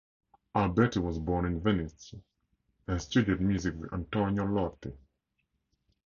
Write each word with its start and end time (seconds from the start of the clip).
Alberti 0.55 0.97
was 0.99 1.19
born 1.19 1.45
in 1.45 1.61
Venice 1.61 2.15
and 2.87 2.99
studied 2.99 3.39
music 3.39 3.75
with 3.77 3.93
Antonio 3.93 4.47
Lotti. 4.47 4.97